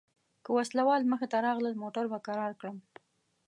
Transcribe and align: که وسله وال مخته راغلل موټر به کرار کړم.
که 0.43 0.49
وسله 0.57 0.81
وال 0.87 1.01
مخته 1.11 1.37
راغلل 1.45 1.75
موټر 1.83 2.05
به 2.11 2.19
کرار 2.27 2.51
کړم. 2.59 2.77